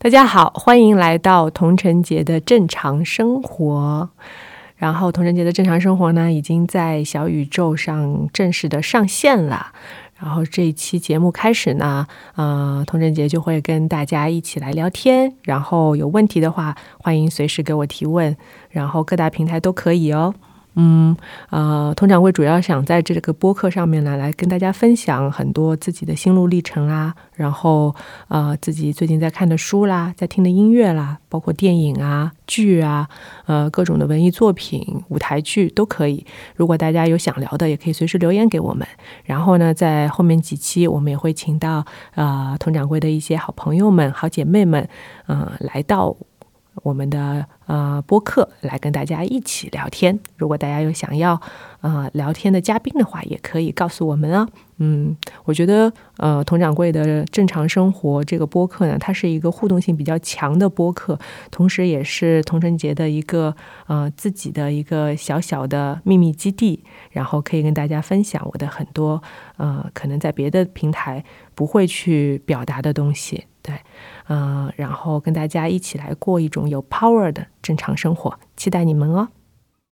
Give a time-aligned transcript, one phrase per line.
[0.00, 4.08] 大家好，欢迎来到童晨杰的正常生活。
[4.76, 9.72] 然后，童晨杰的正常生活呢，已经在小宇宙上正式的上线了。
[10.16, 12.06] 然后这一期节目开始呢，
[12.36, 15.34] 呃，童晨杰就会跟大家一起来聊天。
[15.42, 18.36] 然后有问题的话，欢迎随时给我提问。
[18.70, 20.32] 然后各大平台都可以哦。
[20.80, 21.16] 嗯，
[21.50, 27.92] 呃，佟掌柜主要想在这个播客上面呢，来跟大家分享很多自己的心路历程啦，然后
[28.28, 33.08] 呃，自己最近在看的书啦，在听的音乐啦，包括电影啊、剧啊，
[33.46, 36.24] 呃，各种的文艺作品、舞台剧都可以。
[36.54, 38.86] 如果大家有想聊的，也可以随时留言给我们。
[39.24, 44.88] 然后呢，在后面几期，我们也会请到呃，佟掌柜的一些好朋友们、好姐妹们，
[45.26, 46.14] 呃，来到。
[46.82, 50.18] 我们的呃播客来跟大家一起聊天。
[50.36, 51.40] 如果大家有想要
[51.80, 54.48] 呃聊天的嘉宾的话，也可以告诉我们啊。
[54.80, 61.18] 嗯，我觉得呃佟掌柜的正常生活这个播客呢，它是一个互动性比较强的播客，
[61.50, 63.54] 同时也是童晨杰的一个
[63.88, 69.20] 呃自己的一个小小的秘密基地，然后可以跟大家分享我的很多
[69.56, 71.24] 呃可能在别的平台
[71.56, 73.46] 不会去表达的东西。
[73.68, 73.76] 对。
[74.28, 79.28] 嗯，然后跟大家一起来过一种有 power 的正常生活，期待你们哦。